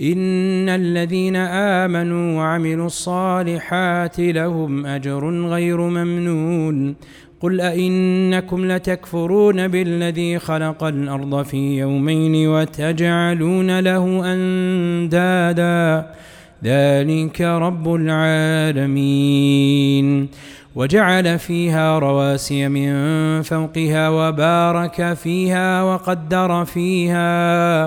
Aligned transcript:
إن 0.00 0.68
الذين 0.68 1.36
آمنوا 1.36 2.38
وعملوا 2.38 2.86
الصالحات 2.86 4.20
لهم 4.20 4.86
أجر 4.86 5.48
غير 5.48 5.80
ممنون. 5.80 6.94
قل 7.40 7.60
أئنكم 7.60 8.72
لتكفرون 8.72 9.68
بالذي 9.68 10.38
خلق 10.38 10.84
الأرض 10.84 11.42
في 11.42 11.78
يومين 11.78 12.48
وتجعلون 12.48 13.80
له 13.80 14.34
أندادا. 14.34 16.06
ذلك 16.64 17.40
رب 17.40 17.94
العالمين. 17.94 19.18
وجعل 20.74 21.38
فيها 21.38 21.98
رواسي 21.98 22.68
من 22.68 22.92
فوقها 23.42 24.08
وبارك 24.08 25.12
فيها 25.12 25.82
وقدر 25.82 26.64
فيها. 26.64 27.86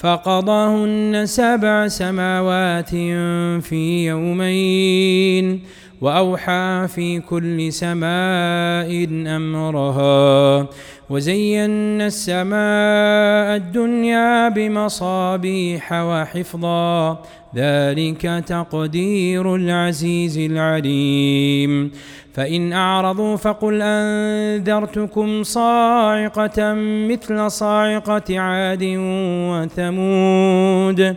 فقضاهن 0.00 1.26
سبع 1.26 1.88
سماوات 1.88 2.90
في 3.64 4.06
يومين. 4.06 5.60
وأوحى 6.00 6.86
في 6.88 7.20
كل 7.20 7.72
سماء 7.72 9.08
أمرها 9.36 10.66
وزينا 11.10 12.06
السماء 12.06 13.56
الدنيا 13.56 14.48
بمصابيح 14.48 15.92
وحفظا 15.92 17.22
ذلك 17.56 18.44
تقدير 18.46 19.54
العزيز 19.54 20.38
العليم 20.38 21.90
فإن 22.34 22.72
أعرضوا 22.72 23.36
فقل 23.36 23.82
أنذرتكم 23.82 25.42
صاعقة 25.42 26.74
مثل 27.08 27.50
صاعقة 27.50 28.38
عاد 28.40 28.84
وثمود 29.50 31.16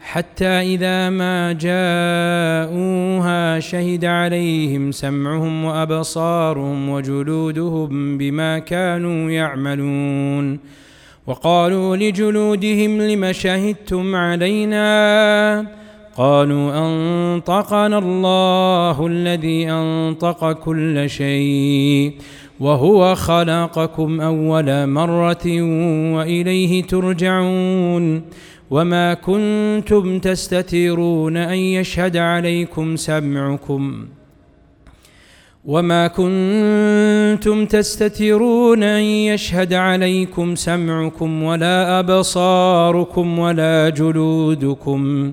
حتى 0.00 0.46
إذا 0.46 1.10
ما 1.10 1.52
جاءوها 1.52 3.60
شهد 3.60 4.04
عليهم 4.04 4.92
سمعهم 4.92 5.64
وأبصارهم 5.64 6.88
وجلودهم 6.88 8.18
بما 8.18 8.58
كانوا 8.58 9.30
يعملون. 9.30 10.58
وقالوا 11.26 11.96
لجلودهم 11.96 13.02
لم 13.02 13.32
شهدتم 13.32 14.16
علينا؟ 14.16 15.66
قالوا 16.16 16.78
أنطقنا 16.78 17.98
الله 17.98 19.06
الذي 19.06 19.70
أنطق 19.70 20.52
كل 20.52 21.10
شيء. 21.10 22.12
وهو 22.60 23.14
خلقكم 23.14 24.20
أول 24.20 24.86
مرة 24.86 25.46
وإليه 26.14 26.82
ترجعون 26.82 28.22
وما 28.70 29.14
كنتم 29.14 30.18
تستترون 30.18 31.36
أن 31.36 31.56
يشهد 31.58 32.16
عليكم 32.16 32.96
سمعكم 32.96 34.06
وما 35.64 36.06
كنتم 36.06 37.66
تستترون 37.66 38.82
أن 38.82 39.02
يشهد 39.02 39.74
عليكم 39.74 40.54
سمعكم 40.54 41.42
ولا 41.42 41.98
أبصاركم 42.00 43.38
ولا 43.38 43.88
جلودكم 43.88 45.32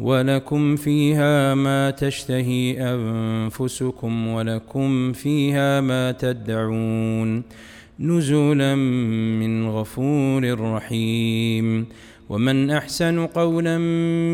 ولكم 0.00 0.76
فيها 0.76 1.54
ما 1.54 1.90
تشتهي 1.90 2.76
أنفسكم 2.94 4.28
ولكم 4.28 5.12
فيها 5.12 5.80
ما 5.80 6.12
تدعون 6.12 7.42
نزلا 8.00 8.74
من 8.74 9.68
غفور 9.68 10.60
رحيم 10.60 11.86
ومن 12.28 12.70
أحسن 12.70 13.26
قولا 13.26 13.78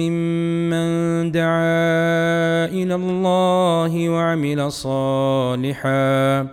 ممن 0.01 1.31
دعا 1.33 2.67
إلى 2.67 2.95
الله 2.95 4.09
وعمل 4.09 4.73
صالحا 4.73 6.47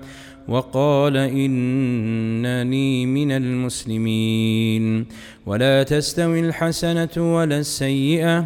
وقال 0.48 1.18
إنني 1.18 3.06
من 3.06 3.32
المسلمين 3.32 5.06
ولا 5.46 5.84
تستوي 5.84 6.40
الحسنة 6.40 7.36
ولا 7.36 7.60
السيئة 7.60 8.46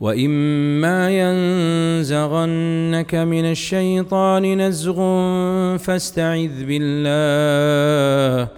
واما 0.00 1.10
ينزغنك 1.10 3.14
من 3.14 3.44
الشيطان 3.44 4.68
نزغ 4.68 4.96
فاستعذ 5.76 6.64
بالله 6.64 8.48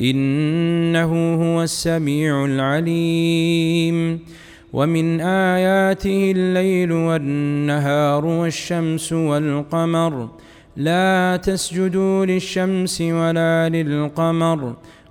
انه 0.00 1.34
هو 1.34 1.62
السميع 1.62 2.44
العليم. 2.44 4.20
ومن 4.74 5.20
اياته 5.20 6.32
الليل 6.36 6.92
والنهار 6.92 8.26
والشمس 8.26 9.12
والقمر 9.12 10.28
لا 10.76 11.40
تسجدوا 11.42 12.26
للشمس 12.26 13.00
ولا 13.00 13.68
للقمر 13.68 14.74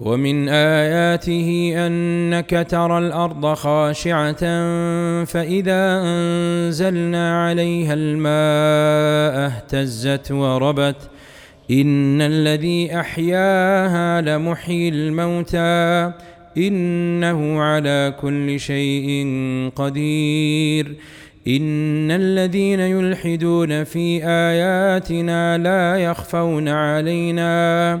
ومن 0.00 0.48
آياته 0.48 1.72
أنك 1.76 2.66
ترى 2.70 2.98
الأرض 2.98 3.54
خاشعة 3.54 4.40
فإذا 5.24 6.02
أنزلنا 6.04 7.46
عليها 7.46 7.94
الماء 7.94 9.46
اهتزت 9.46 10.32
وربت 10.32 11.10
إن 11.70 12.22
الذي 12.22 13.00
أحياها 13.00 14.20
لمحيي 14.20 14.88
الموتى 14.88 16.12
إنه 16.56 17.60
على 17.60 18.14
كل 18.20 18.60
شيء 18.60 19.26
قدير 19.76 20.96
إن 21.48 22.10
الذين 22.10 22.80
يلحدون 22.80 23.84
في 23.84 24.24
آياتنا 24.24 25.58
لا 25.58 25.96
يخفون 25.96 26.68
علينا 26.68 28.00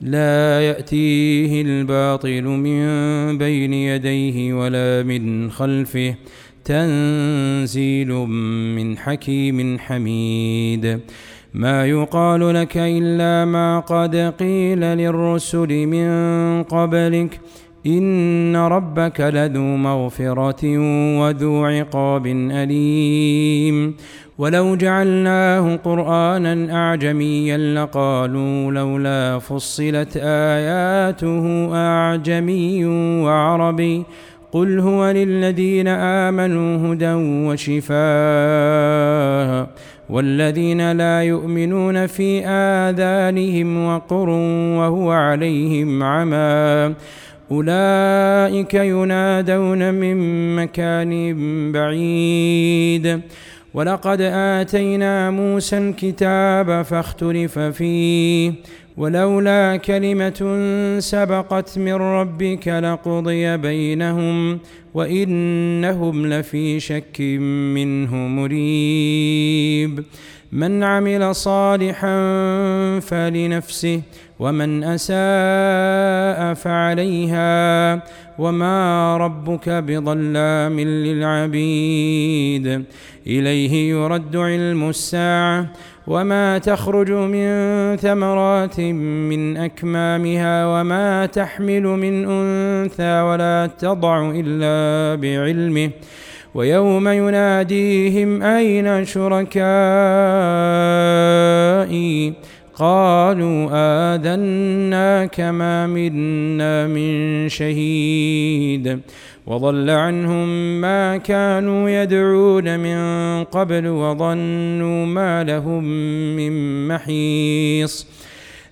لا 0.00 0.60
يأتيه 0.60 1.62
الباطل 1.62 2.42
من 2.42 3.38
بين 3.38 3.74
يديه 3.74 4.54
ولا 4.54 5.02
من 5.02 5.50
خلفه. 5.50 6.14
تنزيل 6.64 8.12
من 8.76 8.98
حكيم 8.98 9.78
حميد. 9.78 11.00
ما 11.54 11.86
يقال 11.86 12.54
لك 12.54 12.76
إلا 12.76 13.44
ما 13.44 13.80
قد 13.80 14.16
قيل 14.16 14.80
للرسل 14.80 15.86
من 15.86 16.08
قبلك. 16.62 17.40
ان 17.86 18.56
ربك 18.56 19.20
لذو 19.20 19.62
مغفره 19.62 20.78
وذو 21.20 21.64
عقاب 21.64 22.26
اليم 22.26 23.94
ولو 24.38 24.76
جعلناه 24.76 25.76
قرانا 25.76 26.74
اعجميا 26.74 27.74
لقالوا 27.74 28.72
لولا 28.72 29.38
فصلت 29.38 30.16
اياته 30.16 31.68
اعجمي 31.74 32.84
وعربي 33.24 34.04
قل 34.52 34.78
هو 34.80 35.10
للذين 35.10 35.88
امنوا 35.88 36.94
هدى 36.94 37.12
وشفاء 37.48 37.96
والذين 40.10 40.92
لا 40.92 41.22
يؤمنون 41.22 42.06
في 42.06 42.46
آذانهم 42.46 43.86
وقر 43.86 44.28
وهو 44.78 45.10
عليهم 45.10 46.02
عمى 46.02 46.94
أولئك 47.50 48.74
ينادون 48.74 49.94
من 49.94 50.16
مكان 50.56 51.72
بعيد. 51.72 53.20
ولقد 53.74 54.20
آتينا 54.20 55.30
موسى 55.30 55.78
الكتاب 55.78 56.82
فاختلف 56.82 57.58
فيه 57.58 58.52
ولولا 58.96 59.76
كلمة 59.76 60.56
سبقت 60.98 61.78
من 61.78 61.94
ربك 61.94 62.68
لقضي 62.68 63.56
بينهم 63.56 64.58
وإنهم 64.94 66.26
لفي 66.26 66.80
شك 66.80 67.20
منه 67.74 68.14
مريب. 68.14 70.04
من 70.52 70.82
عمل 70.82 71.34
صالحا 71.34 72.16
فلنفسه 73.00 74.00
ومن 74.38 74.84
أساء 74.84 76.54
فعليها 76.54 78.02
وما 78.38 79.16
ربك 79.16 79.68
بظلام 79.68 80.80
للعبيد. 80.80 82.66
إليه 83.26 83.90
يرد 83.90 84.36
علم 84.36 84.88
الساعة 84.88 85.66
وما 86.06 86.58
تخرج 86.58 87.12
من 87.12 87.48
ثمرات 87.96 88.80
من 88.80 89.56
أكمامها 89.56 90.66
وما 90.66 91.26
تحمل 91.26 91.82
من 91.82 92.24
أنثى 92.30 93.20
ولا 93.20 93.70
تضع 93.78 94.30
إلا 94.34 95.14
بعلمه. 95.20 95.90
ويوم 96.54 97.08
يناديهم 97.08 98.42
أين 98.42 99.04
شركائي؟ 99.04 99.56
قالوا 102.76 103.68
آذنا 103.72 105.26
كما 105.26 105.86
منا 105.86 106.86
من 106.86 107.48
شهيد. 107.48 109.00
وضل 109.46 109.90
عنهم 109.90 110.80
ما 110.80 111.16
كانوا 111.16 111.90
يدعون 111.90 112.80
من 112.80 112.98
قبل 113.44 113.86
وظنوا 113.86 115.06
ما 115.06 115.44
لهم 115.44 115.84
من 116.36 116.88
محيص. 116.88 118.06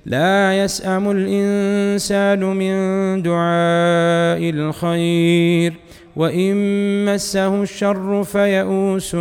لا 0.07 0.59
يسأم 0.65 1.11
الإنسان 1.11 2.41
من 2.45 2.75
دعاء 3.23 4.51
الخير. 4.51 5.84
وإن 6.17 6.55
مسه 7.05 7.63
الشر 7.63 8.25
فيئوس 8.25 9.17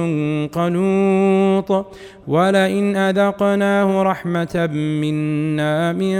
قنوط 0.51 1.85
ولئن 2.27 2.95
أذقناه 2.95 4.03
رحمة 4.03 4.69
منا 5.01 5.93
من 5.93 6.15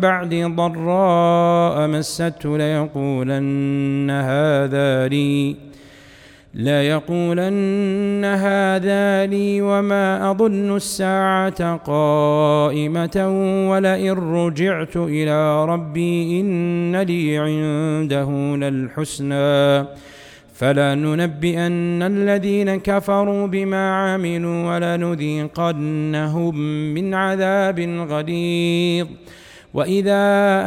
بعد 0.00 0.34
ضراء 0.56 1.88
مسته 1.88 2.58
ليقولن 2.58 4.10
هذا 4.10 5.08
لي. 5.08 5.73
ليقولن 6.54 8.24
هذا 8.24 9.26
لي 9.26 9.62
وما 9.62 10.30
أظن 10.30 10.76
الساعة 10.76 11.76
قائمة 11.76 13.16
ولئن 13.70 14.12
رجعت 14.12 14.96
إلى 14.96 15.64
ربي 15.64 16.40
إن 16.40 16.96
لي 16.96 17.38
عنده 17.38 18.56
للحسنى. 18.56 19.86
فلننبئن 20.54 22.02
الذين 22.02 22.76
كفروا 22.76 23.46
بما 23.46 23.90
عملوا 23.90 24.74
ولنذيقنهم 24.74 26.54
من 26.94 27.14
عذاب 27.14 27.80
غليظ. 28.10 29.06
وإذا 29.74 30.24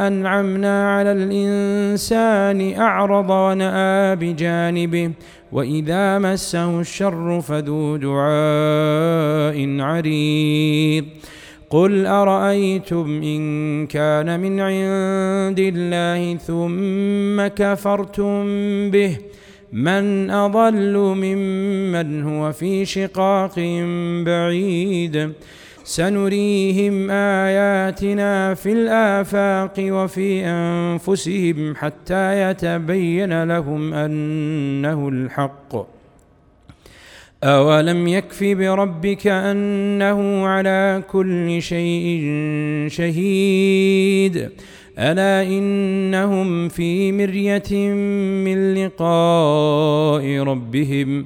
أنعمنا 0.08 0.96
على 0.96 1.12
الإنسان 1.12 2.79
أعرض 2.79 3.29
ونأى 3.29 4.15
بجانبه 4.15 5.12
وإذا 5.51 6.20
مسه 6.20 6.80
الشر 6.80 7.42
فذو 7.42 7.98
دعاء 7.98 9.82
عريض. 9.82 11.06
قل 11.70 12.06
أرأيتم 12.06 13.22
إن 13.24 13.88
كان 13.88 14.39
من 14.39 14.60
عند 14.60 15.60
الله 15.60 16.36
ثم 16.36 17.48
كفرتم 17.48 18.46
به؟ 18.92 19.18
من 19.74 20.30
أضل 20.30 20.98
ممن 20.98 22.24
هو 22.24 22.51
في 22.51 22.86
شقاق 22.86 23.60
بعيد. 24.25 25.34
سنريهم 25.88 27.12
آياتنا 27.12 28.53
في 28.53 28.72
الآفاق 28.72 29.74
وفي 29.79 30.46
أنفسهم 30.46 31.75
حتى 31.75 32.41
يتبين 32.41 33.44
لهم 33.44 33.94
أنه 33.94 35.10
الحق. 35.10 35.75
أولم 37.44 38.08
يكف 38.08 38.44
بربك 38.44 39.27
أنه 39.27 40.48
على 40.48 41.03
كل 41.12 41.62
شيء 41.62 42.22
شهيد؟ 42.89 44.50
ألا 45.00 45.44
إنهم 45.44 46.70
في 46.70 47.12
مرية 47.12 47.94
من 48.44 48.74
لقاء 48.74 50.39
ربهم؟ 50.39 51.25